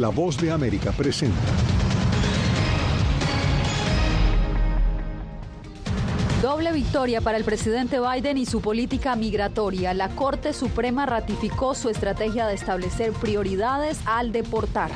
[0.00, 1.36] La voz de América presenta.
[6.40, 9.92] Doble victoria para el presidente Biden y su política migratoria.
[9.92, 14.90] La Corte Suprema ratificó su estrategia de establecer prioridades al deportar.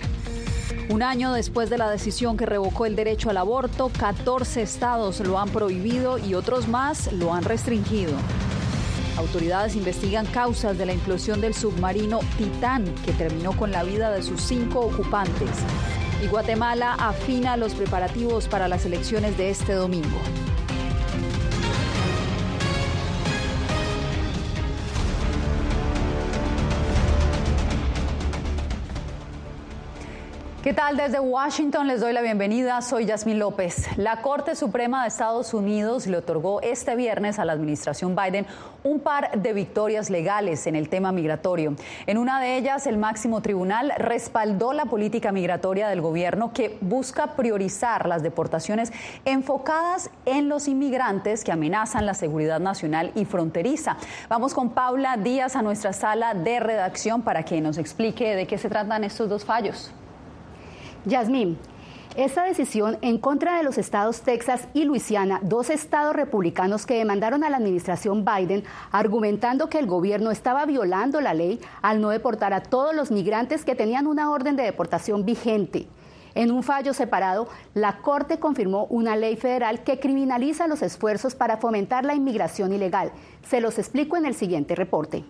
[0.88, 5.38] Un año después de la decisión que revocó el derecho al aborto, 14 estados lo
[5.38, 8.14] han prohibido y otros más lo han restringido.
[9.16, 14.22] Autoridades investigan causas de la implosión del submarino Titán, que terminó con la vida de
[14.22, 15.50] sus cinco ocupantes.
[16.22, 20.18] Y Guatemala afina los preparativos para las elecciones de este domingo.
[30.64, 30.96] ¿Qué tal?
[30.96, 32.80] Desde Washington les doy la bienvenida.
[32.80, 33.86] Soy Yasmín López.
[33.98, 38.46] La Corte Suprema de Estados Unidos le otorgó este viernes a la administración Biden
[38.82, 41.76] un par de victorias legales en el tema migratorio.
[42.06, 47.36] En una de ellas, el máximo tribunal respaldó la política migratoria del gobierno que busca
[47.36, 48.90] priorizar las deportaciones
[49.26, 53.98] enfocadas en los inmigrantes que amenazan la seguridad nacional y fronteriza.
[54.30, 58.56] Vamos con Paula Díaz a nuestra sala de redacción para que nos explique de qué
[58.56, 59.92] se tratan estos dos fallos.
[61.06, 61.58] Yasmín,
[62.16, 67.44] esta decisión en contra de los estados Texas y Luisiana, dos estados republicanos que demandaron
[67.44, 72.54] a la administración Biden argumentando que el gobierno estaba violando la ley al no deportar
[72.54, 75.88] a todos los migrantes que tenían una orden de deportación vigente.
[76.34, 81.58] En un fallo separado, la Corte confirmó una ley federal que criminaliza los esfuerzos para
[81.58, 83.12] fomentar la inmigración ilegal.
[83.46, 85.24] Se los explico en el siguiente reporte.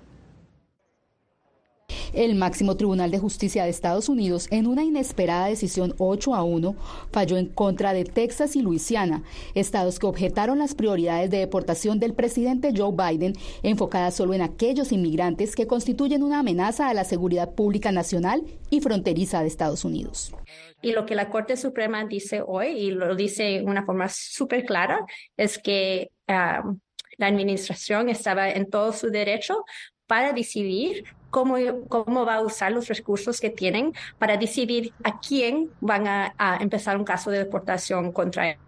[2.14, 6.76] El máximo Tribunal de Justicia de Estados Unidos, en una inesperada decisión 8 a 1,
[7.10, 9.24] falló en contra de Texas y Luisiana,
[9.56, 13.32] estados que objetaron las prioridades de deportación del presidente Joe Biden,
[13.64, 18.80] enfocadas solo en aquellos inmigrantes que constituyen una amenaza a la seguridad pública nacional y
[18.80, 20.32] fronteriza de Estados Unidos.
[20.82, 24.64] Y lo que la Corte Suprema dice hoy, y lo dice de una forma súper
[24.64, 25.04] clara,
[25.36, 26.62] es que ah,
[27.18, 29.64] la administración estaba en todo su derecho
[30.06, 31.56] para decidir cómo,
[31.88, 36.58] cómo va a usar los recursos que tienen para decidir a quién van a, a
[36.58, 38.58] empezar un caso de deportación contra él.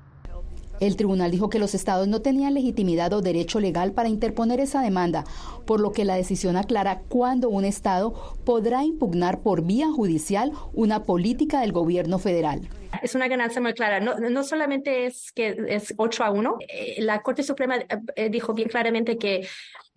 [0.80, 4.82] El tribunal dijo que los estados no tenían legitimidad o derecho legal para interponer esa
[4.82, 5.24] demanda,
[5.64, 11.04] por lo que la decisión aclara cuándo un estado podrá impugnar por vía judicial una
[11.04, 12.68] política del gobierno federal.
[13.02, 14.00] Es una ganancia muy clara.
[14.00, 17.76] No, no solamente es que es 8 a 1, eh, la Corte Suprema
[18.14, 19.46] eh, dijo bien claramente que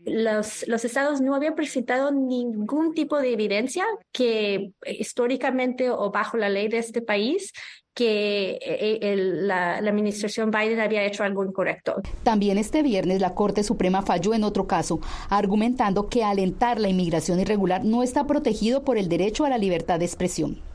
[0.05, 6.49] los, los estados no habían presentado ningún tipo de evidencia que históricamente o bajo la
[6.49, 7.51] ley de este país
[7.93, 12.01] que eh, la, administración Biden había hecho algo incorrecto.
[12.23, 17.41] También este viernes la Corte Suprema falló en otro caso, argumentando que alentar la inmigración
[17.41, 20.68] irregular no está protegido por el derecho a la libertad de expresión.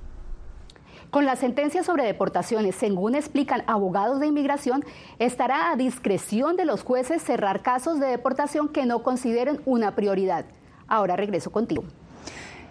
[1.15, 4.85] Con la sentencia sobre deportaciones, según explican abogados de inmigración,
[5.21, 10.45] estará a discreción de los jueces cerrar casos de deportación que no consideren una prioridad.
[10.89, 11.85] Ahora regreso contigo.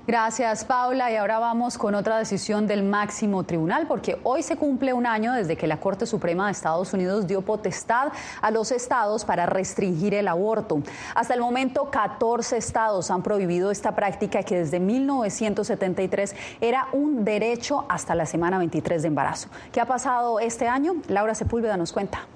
[0.06, 1.09] Gracias, Paula.
[1.14, 5.31] Y ahora vamos con otra decisión del máximo tribunal, porque hoy se cumple un año
[5.31, 8.12] desde que la Corte Suprema de Estados Unidos dio potestad
[8.42, 10.84] a los estados para restringir el aborto.
[11.16, 17.86] Hasta el momento, 14 estados han prohibido esta práctica que desde 1973 era un derecho
[17.88, 19.47] hasta la semana 23 de embarazo.
[19.72, 20.96] ¿Qué ha pasado este año?
[21.08, 22.28] Laura Sepúlveda nos cuenta.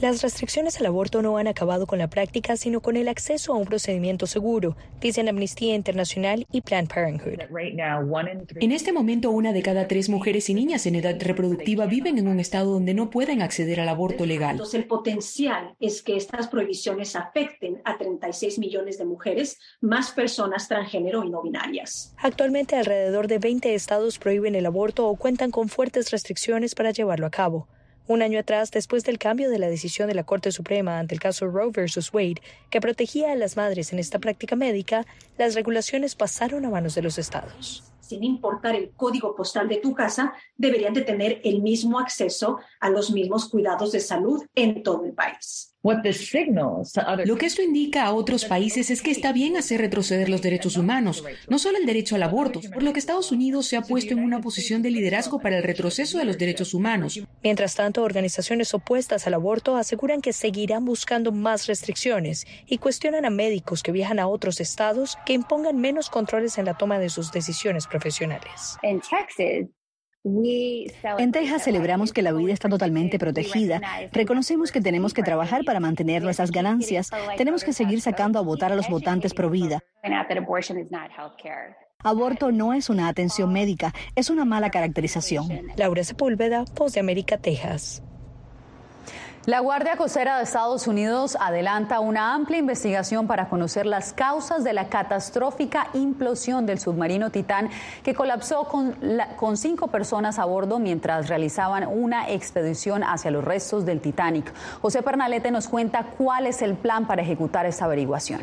[0.00, 3.56] Las restricciones al aborto no han acabado con la práctica, sino con el acceso a
[3.56, 7.38] un procedimiento seguro, dicen Amnistía Internacional y Planned Parenthood.
[8.56, 12.28] En este momento, una de cada tres mujeres y niñas en edad reproductiva viven en
[12.28, 14.52] un estado donde no pueden acceder al aborto legal.
[14.52, 20.66] Entonces, el potencial es que estas prohibiciones afecten a 36 millones de mujeres, más personas
[20.66, 22.14] transgénero y no binarias.
[22.16, 27.26] Actualmente, alrededor de 20 estados prohíben el aborto o cuentan con fuertes restricciones para llevarlo
[27.26, 27.68] a cabo.
[28.10, 31.20] Un año atrás, después del cambio de la decisión de la Corte Suprema ante el
[31.20, 35.06] caso Roe versus Wade, que protegía a las madres en esta práctica médica,
[35.38, 37.84] las regulaciones pasaron a manos de los estados.
[38.00, 42.90] Sin importar el código postal de tu casa, deberían de tener el mismo acceso a
[42.90, 45.69] los mismos cuidados de salud en todo el país.
[45.82, 50.76] Lo que esto indica a otros países es que está bien hacer retroceder los derechos
[50.76, 54.12] humanos, no solo el derecho al aborto, por lo que Estados Unidos se ha puesto
[54.12, 57.22] en una posición de liderazgo para el retroceso de los derechos humanos.
[57.42, 63.30] Mientras tanto, organizaciones opuestas al aborto aseguran que seguirán buscando más restricciones y cuestionan a
[63.30, 67.32] médicos que viajan a otros estados que impongan menos controles en la toma de sus
[67.32, 68.76] decisiones profesionales.
[68.82, 69.68] En Texas,
[70.22, 73.80] en Texas celebramos que la vida está totalmente protegida.
[74.12, 77.10] Reconocemos que tenemos que trabajar para mantener nuestras ganancias.
[77.36, 79.80] Tenemos que seguir sacando a votar a los votantes pro vida.
[82.02, 85.48] Aborto no es una atención médica, es una mala caracterización.
[85.76, 88.02] Laura Sepúlveda, Voz de América, Texas.
[89.50, 94.72] La Guardia Costera de Estados Unidos adelanta una amplia investigación para conocer las causas de
[94.72, 97.68] la catastrófica implosión del submarino Titán
[98.04, 104.00] que colapsó con, cinco personas a bordo mientras realizaban una expedición hacia los restos del
[104.00, 104.52] Titanic.
[104.82, 108.42] José Pernalete nos cuenta cuál es el plan para ejecutar esta averiguación.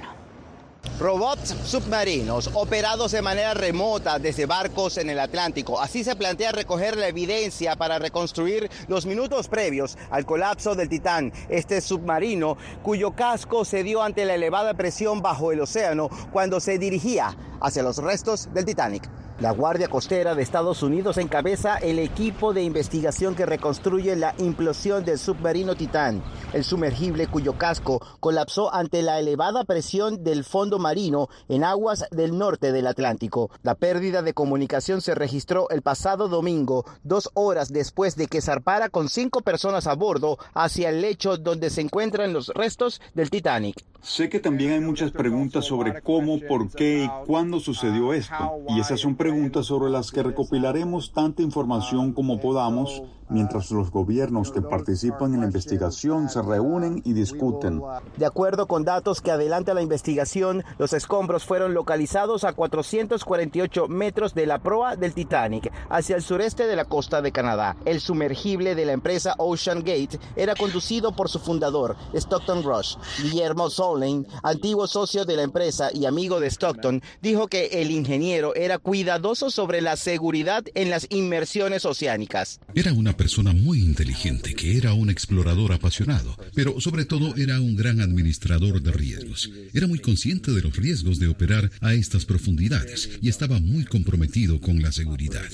[1.00, 5.80] Robots submarinos operados de manera remota desde barcos en el Atlántico.
[5.80, 11.32] Así se plantea recoger la evidencia para reconstruir los minutos previos al colapso del Titán,
[11.50, 16.80] este submarino cuyo casco se dio ante la elevada presión bajo el océano cuando se
[16.80, 19.08] dirigía hacia los restos del Titanic.
[19.40, 25.06] La Guardia Costera de Estados Unidos encabeza el equipo de investigación que reconstruye la implosión
[25.06, 26.24] del submarino Titán,
[26.54, 32.36] el sumergible cuyo casco colapsó ante la elevada presión del fondo marino en aguas del
[32.36, 33.52] norte del Atlántico.
[33.62, 38.90] La pérdida de comunicación se registró el pasado domingo, dos horas después de que zarpara
[38.90, 43.86] con cinco personas a bordo hacia el lecho donde se encuentran los restos del Titanic.
[44.02, 48.80] Sé que también hay muchas preguntas sobre cómo, por qué y cuándo sucedió esto, y
[48.80, 49.16] esas son
[49.64, 55.46] sobre las que recopilaremos tanta información como podamos mientras los gobiernos que participan en la
[55.48, 57.82] investigación se reúnen y discuten.
[58.18, 64.34] De acuerdo con datos que adelanta la investigación, los escombros fueron localizados a 448 metros
[64.34, 67.76] de la proa del Titanic, hacia el sureste de la costa de Canadá.
[67.86, 72.96] El sumergible de la empresa Ocean Gate era conducido por su fundador, Stockton Rush.
[73.22, 78.56] Guillermo Solane, antiguo socio de la empresa y amigo de Stockton, dijo que el ingeniero
[78.56, 82.60] era cuidadoso sobre la seguridad en las inmersiones oceánicas.
[82.74, 87.76] Era una persona muy inteligente que era un explorador apasionado, pero sobre todo era un
[87.76, 89.50] gran administrador de riesgos.
[89.74, 94.62] Era muy consciente de los riesgos de operar a estas profundidades y estaba muy comprometido
[94.62, 95.46] con la seguridad.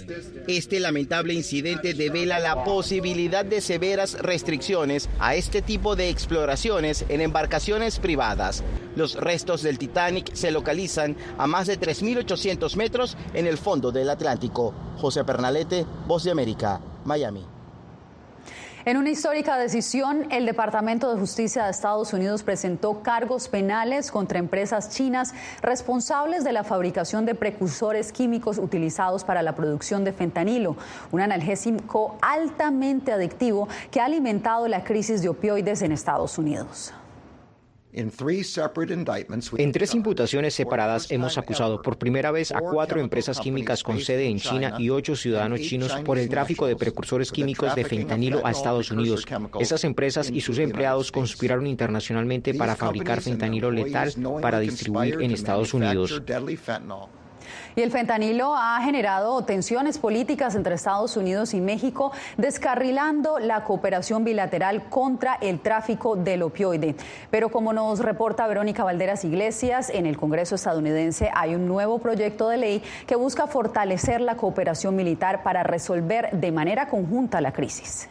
[0.47, 7.21] Este lamentable incidente devela la posibilidad de severas restricciones a este tipo de exploraciones en
[7.21, 8.63] embarcaciones privadas.
[8.95, 14.09] Los restos del Titanic se localizan a más de 3.800 metros en el fondo del
[14.09, 14.73] Atlántico.
[14.97, 17.52] José Pernalete, Voz de América, Miami.
[18.85, 24.39] En una histórica decisión, el Departamento de Justicia de Estados Unidos presentó cargos penales contra
[24.39, 30.75] empresas chinas responsables de la fabricación de precursores químicos utilizados para la producción de fentanilo,
[31.13, 36.93] un analgésico altamente adictivo que ha alimentado la crisis de opioides en Estados Unidos.
[37.93, 44.27] En tres imputaciones separadas hemos acusado por primera vez a cuatro empresas químicas con sede
[44.27, 48.51] en China y ocho ciudadanos chinos por el tráfico de precursores químicos de fentanilo a
[48.51, 49.25] Estados Unidos.
[49.59, 55.73] Esas empresas y sus empleados conspiraron internacionalmente para fabricar fentanilo letal para distribuir en Estados
[55.73, 56.21] Unidos.
[57.75, 64.23] Y el fentanilo ha generado tensiones políticas entre Estados Unidos y México, descarrilando la cooperación
[64.23, 66.95] bilateral contra el tráfico del opioide.
[67.31, 72.49] Pero como nos reporta Verónica Valderas Iglesias, en el Congreso estadounidense hay un nuevo proyecto
[72.49, 78.07] de ley que busca fortalecer la cooperación militar para resolver de manera conjunta la crisis.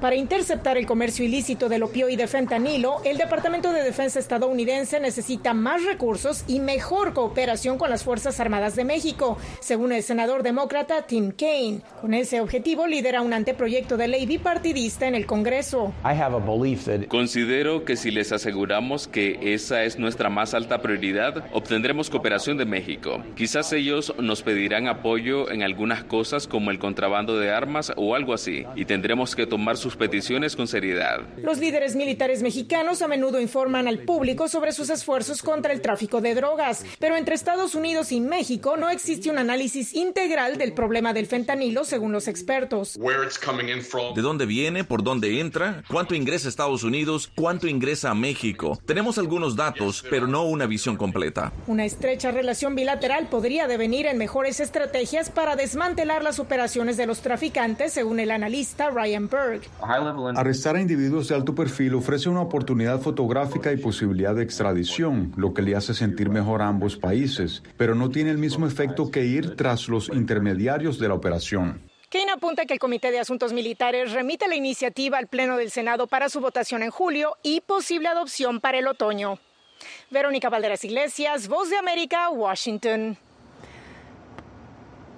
[0.00, 5.84] Para interceptar el comercio ilícito del opioide fentanilo, el Departamento de Defensa estadounidense necesita más
[5.84, 11.30] recursos y mejor cooperación con las Fuerzas Armadas de México, según el senador demócrata Tim
[11.30, 11.80] Kaine.
[12.00, 15.94] Con ese objetivo, lidera un anteproyecto de ley bipartidista en el Congreso.
[17.08, 22.66] Considero que si les aseguramos que esa es nuestra más alta prioridad, obtendremos cooperación de
[22.66, 23.22] México.
[23.36, 28.34] Quizás ellos nos pedirán apoyo en algunas cosas como el contrabando de armas o algo
[28.34, 31.20] así, y tendremos que tomar sus peticiones con seriedad.
[31.36, 36.22] Los líderes militares mexicanos a menudo informan al público sobre sus esfuerzos contra el tráfico
[36.22, 41.12] de drogas, pero entre Estados Unidos y México no existe un análisis integral del problema
[41.12, 42.98] del fentanilo según los expertos.
[42.98, 44.84] ¿De dónde viene?
[44.84, 45.84] ¿Por dónde entra?
[45.90, 47.30] ¿Cuánto ingresa a Estados Unidos?
[47.34, 48.80] ¿Cuánto ingresa a México?
[48.86, 51.52] Tenemos algunos datos, pero no una visión completa.
[51.66, 57.20] Una estrecha relación bilateral podría devenir en mejores estrategias para desmantelar las operaciones de los
[57.20, 59.60] traficantes, según el analista Ryan Berg.
[60.36, 65.52] Arrestar a individuos de alto perfil ofrece una oportunidad fotográfica y posibilidad de extradición, lo
[65.52, 69.24] que le hace sentir mejor a ambos países, pero no tiene el mismo efecto que
[69.24, 71.82] ir tras los intermediarios de la operación.
[72.10, 76.06] Kane apunta que el Comité de Asuntos Militares remite la iniciativa al Pleno del Senado
[76.06, 79.38] para su votación en julio y posible adopción para el otoño.
[80.10, 83.18] Verónica Valderas Iglesias, Voz de América, Washington.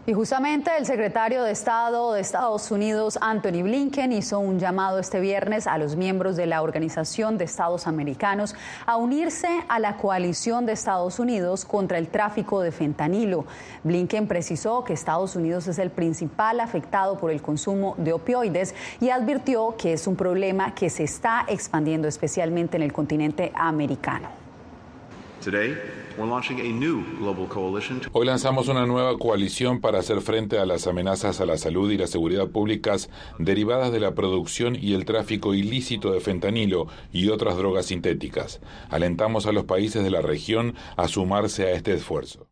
[0.09, 5.19] Y justamente el secretario de Estado de Estados Unidos, Anthony Blinken, hizo un llamado este
[5.19, 8.55] viernes a los miembros de la Organización de Estados Americanos
[8.87, 13.47] a unirse a la coalición de Estados Unidos contra el tráfico de fentanilo.
[13.83, 19.11] Blinken precisó que Estados Unidos es el principal afectado por el consumo de opioides y
[19.11, 24.29] advirtió que es un problema que se está expandiendo especialmente en el continente americano.
[28.13, 31.99] Hoy lanzamos una nueva coalición para hacer frente a las amenazas a la salud y
[31.99, 37.57] la seguridad públicas derivadas de la producción y el tráfico ilícito de fentanilo y otras
[37.57, 38.61] drogas sintéticas.
[38.89, 42.47] Alentamos a los países de la región a sumarse a este esfuerzo.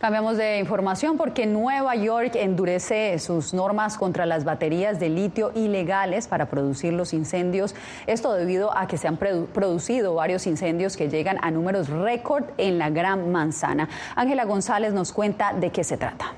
[0.00, 6.28] Cambiamos de información porque Nueva York endurece sus normas contra las baterías de litio ilegales
[6.28, 7.74] para producir los incendios.
[8.06, 12.78] Esto debido a que se han producido varios incendios que llegan a números récord en
[12.78, 13.88] la Gran Manzana.
[14.14, 16.34] Ángela González nos cuenta de qué se trata.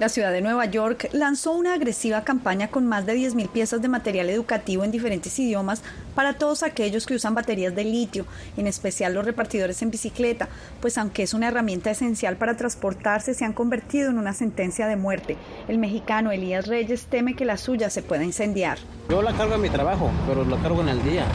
[0.00, 3.88] La ciudad de Nueva York lanzó una agresiva campaña con más de 10.000 piezas de
[3.88, 5.82] material educativo en diferentes idiomas
[6.14, 8.24] para todos aquellos que usan baterías de litio,
[8.56, 10.48] en especial los repartidores en bicicleta,
[10.80, 14.96] pues aunque es una herramienta esencial para transportarse, se han convertido en una sentencia de
[14.96, 15.36] muerte.
[15.68, 18.78] El mexicano Elías Reyes teme que la suya se pueda incendiar.
[19.10, 21.26] Yo la cargo en mi trabajo, pero la cargo en el día.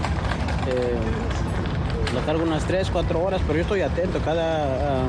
[0.67, 5.03] Eh, la cargo unas 3, 4 horas, pero yo estoy atento cada...
[5.03, 5.07] Ah,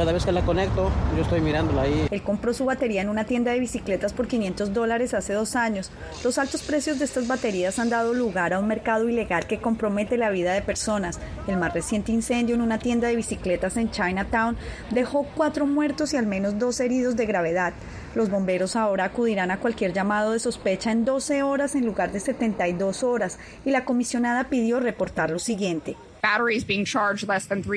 [0.00, 2.06] cada vez que la conecto, yo estoy mirándola ahí.
[2.10, 5.90] Él compró su batería en una tienda de bicicletas por 500 dólares hace dos años.
[6.24, 10.16] Los altos precios de estas baterías han dado lugar a un mercado ilegal que compromete
[10.16, 11.20] la vida de personas.
[11.46, 14.56] El más reciente incendio en una tienda de bicicletas en Chinatown
[14.88, 17.74] dejó cuatro muertos y al menos dos heridos de gravedad.
[18.14, 22.20] Los bomberos ahora acudirán a cualquier llamado de sospecha en 12 horas en lugar de
[22.20, 25.94] 72 horas y la comisionada pidió reportar lo siguiente.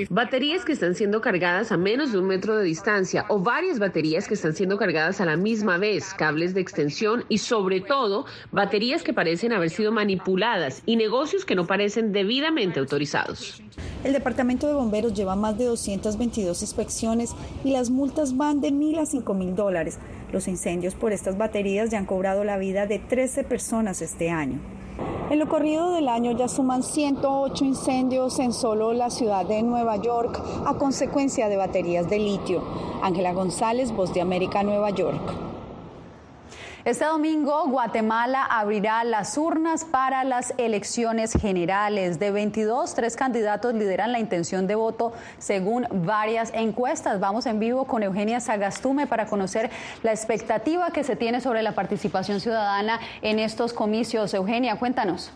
[0.10, 4.28] Baterías que están siendo cargadas a menos de un metro de distancia o varias baterías
[4.28, 9.04] que están siendo cargadas a la misma vez, cables de extensión y sobre todo baterías
[9.04, 13.62] que parecen haber sido manipuladas y negocios que no parecen debidamente autorizados.
[14.04, 17.34] El Departamento de Bomberos lleva más de 222 inspecciones
[17.64, 19.98] y las multas van de mil a cinco mil dólares.
[20.34, 24.60] Los incendios por estas baterías ya han cobrado la vida de 13 personas este año.
[25.34, 29.96] En lo corrido del año ya suman 108 incendios en solo la ciudad de Nueva
[29.96, 32.62] York a consecuencia de baterías de litio.
[33.02, 35.53] Ángela González, Voz de América, Nueva York.
[36.86, 42.20] Este domingo, Guatemala abrirá las urnas para las elecciones generales.
[42.20, 47.22] De 22, tres candidatos lideran la intención de voto según varias encuestas.
[47.22, 49.72] Vamos en vivo con Eugenia Sagastume para conocer
[50.02, 54.34] la expectativa que se tiene sobre la participación ciudadana en estos comicios.
[54.34, 55.32] Eugenia, cuéntanos.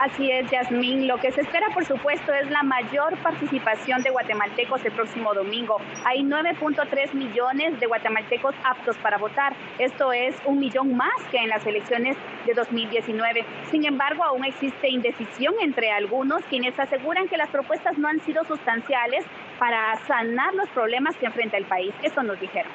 [0.00, 1.06] Así es, Yasmín.
[1.06, 5.76] Lo que se espera, por supuesto, es la mayor participación de guatemaltecos el próximo domingo.
[6.06, 9.54] Hay 9.3 millones de guatemaltecos aptos para votar.
[9.78, 12.16] Esto es un millón más que en las elecciones
[12.46, 13.44] de 2019.
[13.70, 18.42] Sin embargo, aún existe indecisión entre algunos quienes aseguran que las propuestas no han sido
[18.44, 19.26] sustanciales
[19.58, 21.92] para sanar los problemas que enfrenta el país.
[22.02, 22.72] Eso nos dijeron.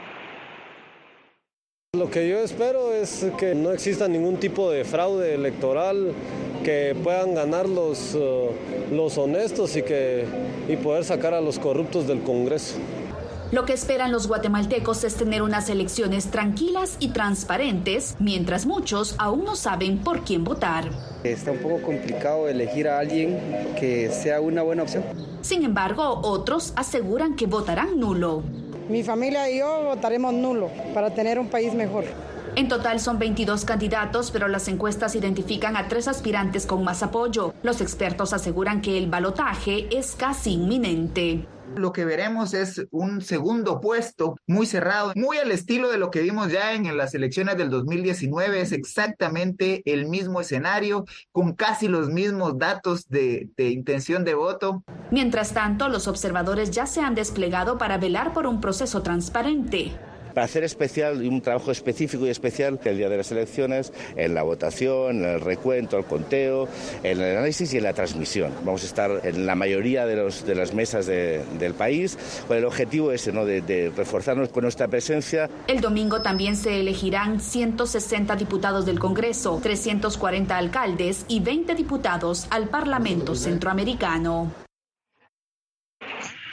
[1.96, 6.13] Lo que yo espero es que no exista ningún tipo de fraude electoral,
[6.65, 8.50] que puedan ganar los, uh,
[8.91, 10.25] los honestos y, que,
[10.67, 12.77] y poder sacar a los corruptos del Congreso.
[13.51, 19.45] Lo que esperan los guatemaltecos es tener unas elecciones tranquilas y transparentes, mientras muchos aún
[19.45, 20.89] no saben por quién votar.
[21.24, 23.39] Está un poco complicado elegir a alguien
[23.79, 25.03] que sea una buena opción.
[25.41, 28.41] Sin embargo, otros aseguran que votarán nulo.
[28.89, 32.05] Mi familia y yo votaremos nulo para tener un país mejor.
[32.58, 37.54] En total son 22 candidatos, pero las encuestas identifican a tres aspirantes con más apoyo.
[37.64, 41.46] Los expertos aseguran que el balotaje es casi inminente.
[41.76, 46.22] Lo que veremos es un segundo puesto muy cerrado, muy al estilo de lo que
[46.22, 48.62] vimos ya en, las elecciones del 2019.
[48.62, 54.82] Es exactamente el mismo escenario, con casi los mismos datos de, de intención de voto.
[55.12, 59.92] Mientras tanto, los observadores ya se han desplegado para velar por un proceso transparente
[60.36, 64.36] para hacer especial y un trabajo específico y especial el día de las elecciones, en
[64.36, 66.68] la votación, en el recuento, el conteo,
[67.01, 68.51] en el análisis y en la transmisión.
[68.63, 72.65] Vamos a estar en la mayoría de, los, de las mesas del país con el
[72.65, 73.46] objetivo ese, ¿no?
[73.46, 75.50] de reforzarnos con nuestra presencia.
[75.68, 82.68] El domingo también se elegirán 160 diputados del Congreso, 340 alcaldes y 20 diputados al
[82.68, 84.64] Parlamento Centroamericano.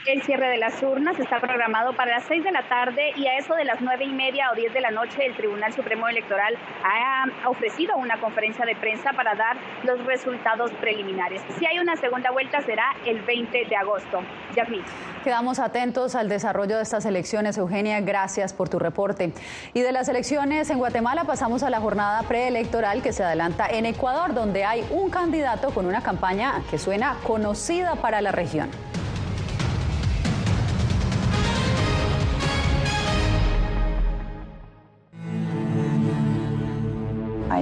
[0.04, 3.38] El cierre de las urnas está programado para las 6 de la tarde y a
[3.38, 6.58] eso de las nueve y media o 10 de la noche el Tribunal Supremo Electoral
[6.84, 11.40] ha ofrecido una conferencia de prensa para dar los resultados preliminares.
[11.56, 14.22] Si hay una segunda vuelta será el 20 de agosto.
[14.56, 14.82] Yasmín.
[15.22, 17.56] Quedamos atentos al desarrollo de estas elecciones.
[17.56, 19.32] Eugenia, gracias por tu reporte.
[19.72, 23.86] Y de las elecciones en Guatemala pasamos a la jornada preelectoral que se adelanta en
[23.86, 28.68] Ecuador, donde hay un candidato con una campaña que suena conocida para la región.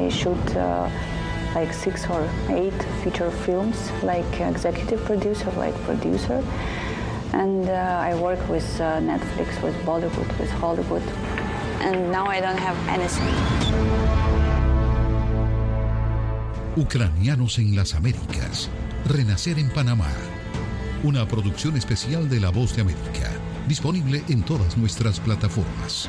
[0.00, 0.88] I shoot uh,
[1.54, 6.42] like six or eight feature films, like executive producer, like producer.
[7.32, 11.02] And uh, I work with uh, Netflix, with Bollywood, with Hollywood.
[11.80, 13.34] And now I don't have anything.
[16.76, 18.68] Ucranianos en las Américas.
[19.06, 20.10] Renacer en Panamá.
[21.02, 23.30] Una producción especial de La Voz de América.
[23.68, 26.08] Disponible en todas nuestras plataformas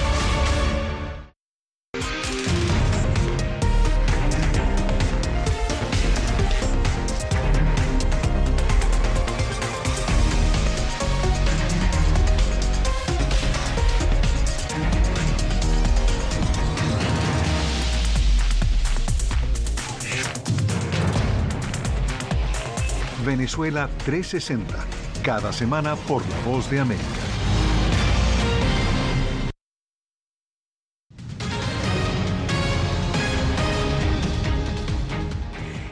[23.41, 24.71] Venezuela 360,
[25.23, 27.03] cada semana por La Voz de América.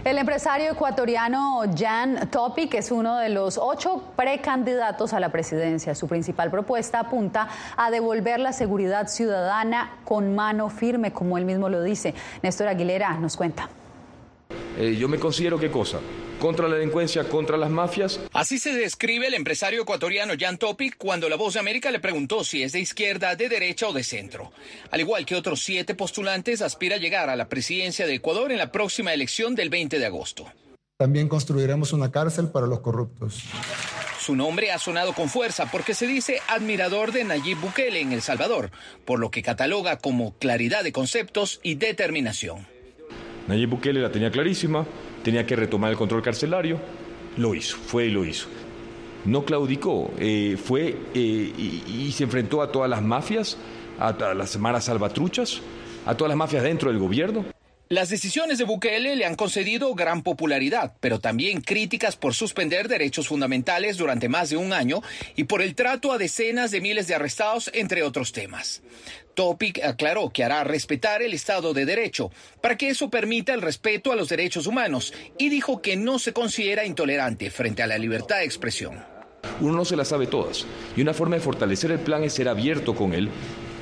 [0.04, 5.96] El empresario ecuatoriano Jan Topic es uno de los ocho precandidatos a la presidencia.
[5.96, 11.68] Su principal propuesta apunta a devolver la seguridad ciudadana con mano firme, como él mismo
[11.68, 12.14] lo dice.
[12.44, 13.70] Néstor Aguilera nos cuenta.
[14.78, 15.98] Eh, yo me considero qué cosa?
[16.40, 18.20] Contra la delincuencia, contra las mafias.
[18.34, 22.44] Así se describe el empresario ecuatoriano Jan Topic cuando La Voz de América le preguntó
[22.44, 24.52] si es de izquierda, de derecha o de centro.
[24.92, 28.58] Al igual que otros siete postulantes, aspira a llegar a la presidencia de Ecuador en
[28.58, 30.52] la próxima elección del 20 de agosto.
[30.98, 33.44] También construiremos una cárcel para los corruptos.
[34.20, 38.22] Su nombre ha sonado con fuerza porque se dice admirador de Nayib Bukele en El
[38.22, 38.70] Salvador,
[39.06, 42.68] por lo que cataloga como claridad de conceptos y determinación.
[43.50, 44.86] Nayib Bukele la tenía clarísima,
[45.24, 46.80] tenía que retomar el control carcelario,
[47.36, 48.48] lo hizo, fue y lo hizo.
[49.26, 51.54] No claudicó, eh, fue eh,
[51.88, 53.58] y, se enfrentó a todas las mafias,
[54.00, 55.62] a, a las maras salvatruchas,
[56.06, 57.44] a todas las mafias dentro del gobierno.
[57.92, 63.28] Las decisiones de Bukele le han concedido gran popularidad, pero también críticas por suspender derechos
[63.28, 65.02] fundamentales durante más de un año
[65.36, 68.84] y por el trato a decenas de miles de arrestados, entre otros temas.
[69.34, 72.30] Topic aclaró que hará respetar el Estado de Derecho
[72.62, 76.32] para que eso permita el respeto a los derechos humanos y dijo que no se
[76.32, 79.04] considera intolerante frente a la libertad de expresión.
[79.62, 80.64] Uno no se las sabe todas
[80.96, 83.32] y una forma de fortalecer el plan es ser abierto con él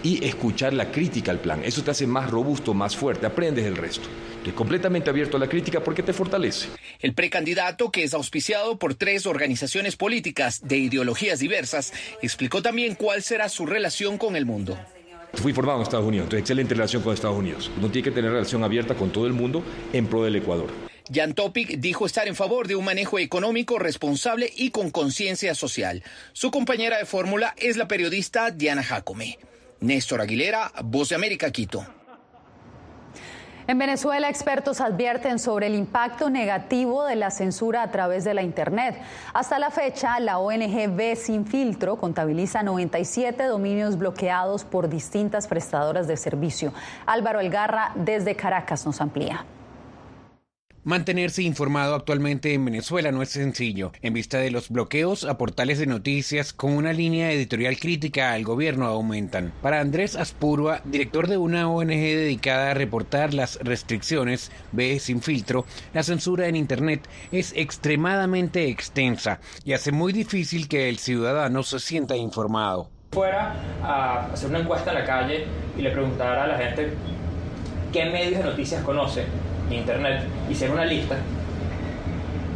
[0.04, 1.62] y escuchar la crítica al plan.
[1.64, 4.08] Eso te hace más robusto, más fuerte, aprendes el resto.
[4.38, 6.70] Estoy completamente abierto a la crítica porque te fortalece.
[7.00, 13.24] El precandidato, que es auspiciado por tres organizaciones políticas de ideologías diversas, explicó también cuál
[13.24, 14.78] será su relación con el mundo.
[15.34, 17.70] Fui formado en Estados Unidos, entonces excelente relación con Estados Unidos.
[17.78, 20.70] Uno tiene que tener relación abierta con todo el mundo en pro del Ecuador.
[21.14, 26.04] Jan Topic dijo estar en favor de un manejo económico responsable y con conciencia social.
[26.34, 29.38] Su compañera de fórmula es la periodista Diana Jacome.
[29.80, 31.86] Néstor Aguilera, Voz de América, Quito.
[33.68, 38.42] En Venezuela, expertos advierten sobre el impacto negativo de la censura a través de la
[38.42, 38.98] Internet.
[39.34, 46.08] Hasta la fecha, la ONG B Sin Filtro contabiliza 97 dominios bloqueados por distintas prestadoras
[46.08, 46.74] de servicio.
[47.06, 49.46] Álvaro Elgarra, desde Caracas, nos amplía.
[50.88, 55.80] Mantenerse informado actualmente en Venezuela no es sencillo, en vista de los bloqueos a portales
[55.80, 59.52] de noticias con una línea editorial crítica al gobierno aumentan.
[59.62, 65.66] Para Andrés Aspurua, director de una ONG dedicada a reportar las restricciones, ve sin filtro,
[65.94, 71.82] la censura en Internet es extremadamente extensa y hace muy difícil que el ciudadano se
[71.82, 72.90] sienta informado.
[73.12, 75.48] Fuera a hacer una encuesta en la calle
[75.78, 76.94] y le preguntara a la gente
[77.92, 79.26] qué medios de noticias conoce
[79.72, 81.18] internet, hicieron una lista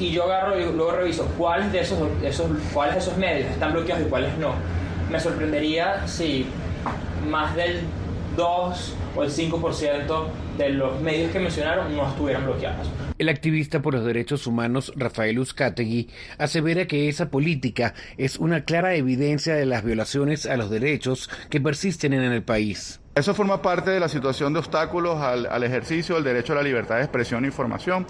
[0.01, 3.73] y yo agarro y luego reviso cuáles de esos, esos, cuáles de esos medios están
[3.73, 4.55] bloqueados y cuáles no.
[5.11, 6.45] Me sorprendería si
[7.29, 7.81] más del
[8.35, 12.89] 2 o el 5% de los medios que mencionaron no estuvieran bloqueados.
[13.17, 18.95] El activista por los derechos humanos Rafael Uzcategui asevera que esa política es una clara
[18.95, 23.00] evidencia de las violaciones a los derechos que persisten en el país.
[23.13, 26.95] Eso forma parte de la situación de obstáculos al, ejercicio del derecho a la libertad
[26.95, 28.07] de expresión e información.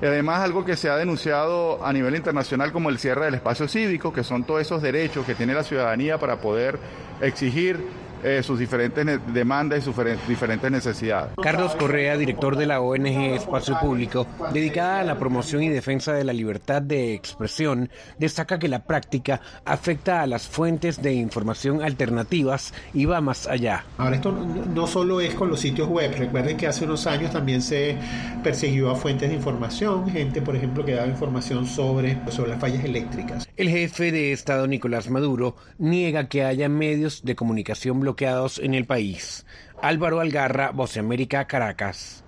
[0.00, 4.10] Además, algo que se ha denunciado a nivel internacional como el cierre del espacio cívico,
[4.10, 6.78] que son todos esos derechos que tiene la ciudadanía para poder
[7.20, 7.84] exigir
[8.22, 9.94] eh, sus diferentes demandas y sus
[10.26, 11.32] diferentes necesidades.
[11.42, 16.24] Carlos Correa, director de la ONG Espacio Público, dedicada a la promoción y defensa de
[16.24, 22.72] la libertad de expresión, destaca que la práctica afecta a las fuentes de información alternativas
[22.94, 23.84] y va más allá.
[23.98, 27.62] Ahora esto no solo es con los sitios web, recuerden que hace unos años también
[27.62, 27.96] se
[28.42, 32.84] persiguió a fuentes de información, gente por ejemplo que daba información sobre, sobre las fallas
[32.84, 33.48] eléctricas.
[33.56, 38.86] El jefe de Estado Nicolás Maduro niega que haya medios de comunicación bloqueados en el
[38.86, 39.44] país.
[39.82, 42.24] Álvaro Algarra, Voce América, Caracas.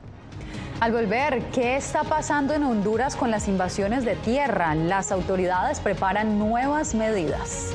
[0.79, 4.75] Al volver, ¿qué está pasando en Honduras con las invasiones de tierra?
[4.75, 7.75] Las autoridades preparan nuevas medidas.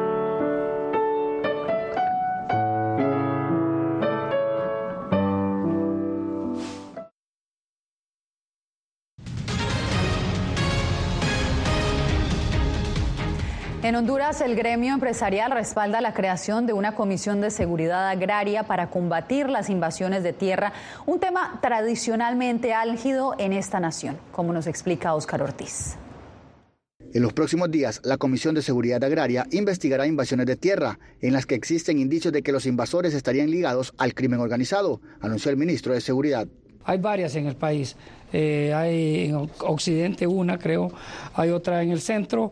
[13.83, 18.91] En Honduras, el gremio empresarial respalda la creación de una comisión de seguridad agraria para
[18.91, 20.71] combatir las invasiones de tierra,
[21.07, 25.95] un tema tradicionalmente álgido en esta nación, como nos explica Óscar Ortiz.
[27.11, 31.47] En los próximos días, la Comisión de Seguridad Agraria investigará invasiones de tierra, en las
[31.47, 35.95] que existen indicios de que los invasores estarían ligados al crimen organizado, anunció el ministro
[35.95, 36.47] de Seguridad.
[36.83, 37.95] Hay varias en el país.
[38.33, 40.91] Eh, hay en Occidente una, creo,
[41.33, 42.51] hay otra en el centro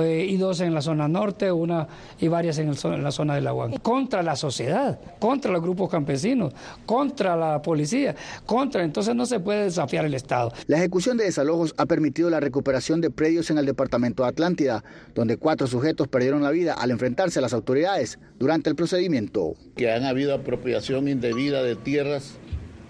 [0.00, 1.86] eh, y dos en la zona norte, una
[2.20, 3.70] y varias en, la zona del agua.
[3.82, 6.52] Contra la sociedad, contra los grupos campesinos,
[6.86, 8.14] contra la policía,
[8.46, 10.52] contra, entonces no se puede desafiar el Estado.
[10.66, 14.84] La ejecución de desalojos ha permitido la recuperación de predios en el departamento de Atlántida,
[15.14, 19.54] donde cuatro sujetos perdieron la vida al enfrentarse a las autoridades durante el procedimiento.
[19.76, 22.34] Que han habido apropiación indebida de tierras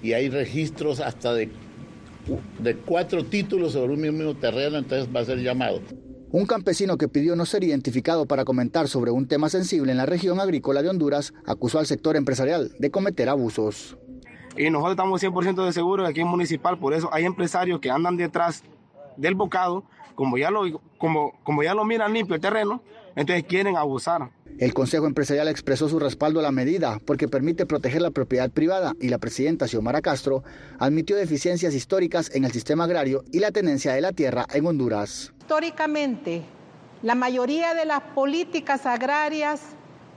[0.03, 1.51] y hay registros hasta de
[2.59, 5.81] de cuatro títulos sobre un mismo terreno, entonces va a ser llamado.
[6.35, 10.05] Un campesino que pidió no ser identificado para comentar sobre un tema sensible en la
[10.05, 13.97] región agrícola de Honduras acusó al sector empresarial de cometer abusos.
[14.57, 18.17] Y nosotros estamos 100% de seguros aquí en Municipal, por eso hay empresarios que andan
[18.17, 18.65] detrás
[19.17, 19.85] del bocado,
[20.17, 20.63] como ya lo,
[20.99, 22.83] como, como ya lo miran limpio el terreno,
[23.17, 24.31] entonces quieren abusar.
[24.59, 28.95] El Consejo Empresarial expresó su respaldo a la medida porque permite proteger la propiedad privada
[29.01, 30.45] y la presidenta Xiomara Castro
[30.79, 35.33] admitió deficiencias históricas en el sistema agrario y la tenencia de la tierra en Honduras.
[35.41, 36.43] Históricamente,
[37.03, 39.61] la mayoría de las políticas agrarias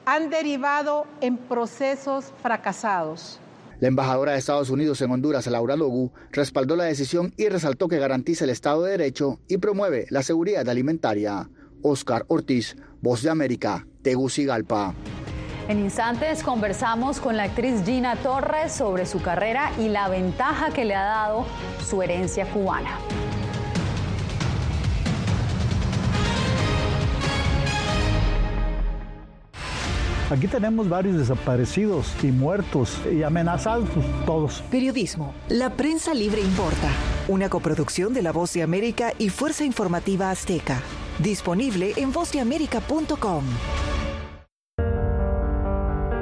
[0.05, 3.39] han derivado en procesos fracasados.
[3.79, 7.99] La embajadora de Estados Unidos en Honduras, Laura Logu, respaldó la decisión y resaltó que
[7.99, 11.49] garantiza el Estado de Derecho y promueve la seguridad alimentaria.
[11.81, 14.93] Oscar Ortiz, Voz de América, Tegucigalpa.
[15.67, 20.85] En instantes conversamos con la actriz Gina Torres sobre su carrera y la ventaja que
[20.85, 21.45] le ha dado
[21.85, 22.97] su herencia cubana.
[30.29, 33.87] Aquí tenemos varios desaparecidos y muertos y amenazados
[34.25, 34.61] todos.
[34.69, 35.33] Periodismo.
[35.47, 36.89] La prensa libre importa.
[37.29, 40.81] Una coproducción de La Voz de América y Fuerza Informativa Azteca.
[41.19, 43.43] Disponible en vozdeamerica.com.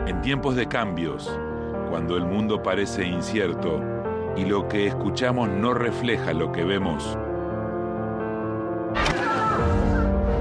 [0.07, 1.29] En tiempos de cambios,
[1.89, 3.83] cuando el mundo parece incierto
[4.37, 7.17] y lo que escuchamos no refleja lo que vemos,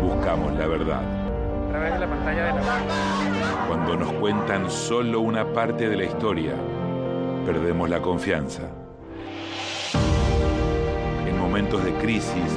[0.00, 1.02] buscamos la verdad.
[1.02, 6.04] A través de la pantalla de la Cuando nos cuentan solo una parte de la
[6.04, 6.54] historia,
[7.44, 8.62] perdemos la confianza.
[11.26, 12.56] En momentos de crisis,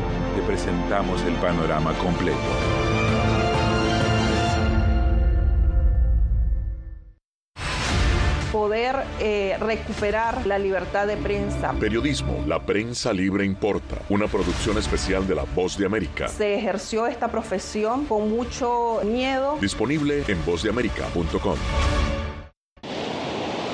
[0.35, 2.37] te presentamos el panorama completo.
[8.51, 11.73] poder eh, recuperar la libertad de prensa.
[11.73, 13.97] Periodismo, la prensa libre importa.
[14.09, 16.27] Una producción especial de La Voz de América.
[16.27, 19.57] Se ejerció esta profesión con mucho miedo.
[19.59, 21.57] Disponible en vozdeamerica.com.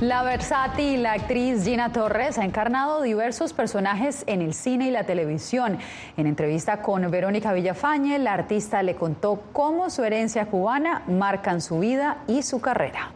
[0.00, 5.76] La versátil actriz Gina Torres ha encarnado diversos personajes en el cine y la televisión.
[6.16, 11.80] En entrevista con Verónica Villafañe, la artista le contó cómo su herencia cubana marcan su
[11.80, 13.10] vida y su carrera.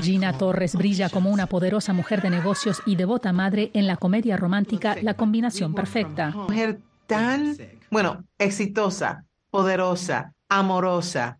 [0.00, 4.38] Gina Torres brilla como una poderosa mujer de negocios y devota madre en la comedia
[4.38, 6.30] romántica La combinación perfecta.
[6.30, 7.54] Mujer tan,
[7.90, 11.38] bueno, exitosa, poderosa, amorosa.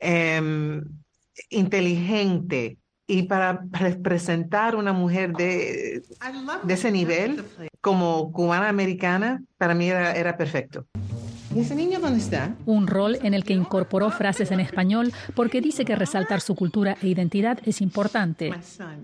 [0.00, 0.82] em,
[1.50, 6.02] inteligente y para representar una mujer de,
[6.62, 7.44] de ese nivel
[7.80, 10.86] como cubana americana, para mí era, era perfecto.
[11.54, 12.56] ¿Y ese niño dónde está?
[12.66, 16.96] Un rol en el que incorporó frases en español porque dice que resaltar su cultura
[17.00, 18.52] e identidad es importante.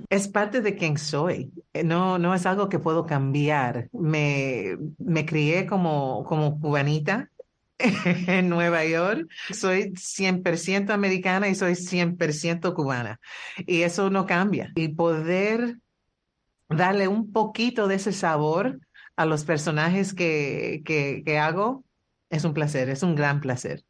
[0.08, 1.52] Es parte de quien soy.
[1.84, 3.88] No, no es algo que puedo cambiar.
[3.92, 7.30] Me, me crié como, como cubanita
[8.26, 9.28] en Nueva York.
[9.50, 13.20] Soy 100% americana y soy 100% cubana.
[13.66, 14.70] Y eso no cambia.
[14.74, 15.76] Y poder
[16.68, 18.80] darle un poquito de ese sabor
[19.16, 21.84] a los personajes que, que, que hago
[22.30, 23.82] es un placer, es un gran placer.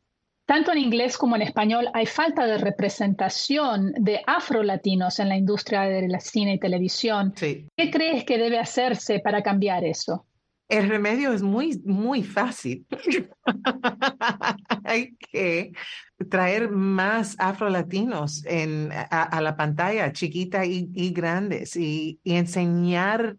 [0.47, 5.83] Tanto en inglés como en español hay falta de representación de afrolatinos en la industria
[5.83, 7.33] de la cine y televisión.
[7.37, 7.69] Sí.
[7.77, 10.27] ¿Qué crees que debe hacerse para cambiar eso?
[10.71, 12.87] El remedio es muy, muy fácil.
[14.85, 15.73] Hay que
[16.29, 23.37] traer más afrolatinos en, a, a la pantalla, chiquita y, y grandes, y, y enseñar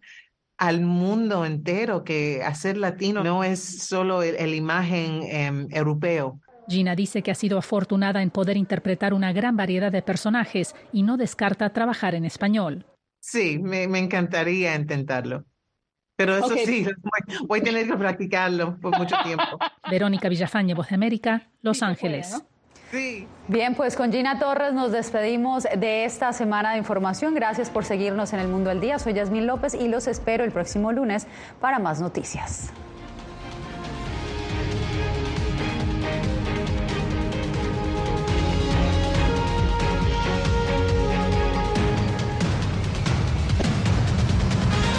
[0.58, 6.40] al mundo entero que hacer latino no es solo el, el imagen em, europeo.
[6.68, 11.02] Gina dice que ha sido afortunada en poder interpretar una gran variedad de personajes y
[11.02, 12.86] no descarta trabajar en español.
[13.20, 15.46] Sí, me, encantaría intentarlo.
[16.22, 16.86] Pero eso sí,
[17.48, 19.44] voy, a tener que practicarlo por mucho tiempo.
[19.90, 22.40] Verónica Villafañe, Voz de América, Los Ángeles.
[22.92, 23.26] Sí.
[23.48, 27.34] Bien, pues con Gina Torres nos despedimos de esta semana de información.
[27.34, 29.00] Gracias por seguirnos en el Mundo del Día.
[29.00, 31.26] Soy Yasmín López y los espero el próximo lunes
[31.60, 32.72] para más noticias.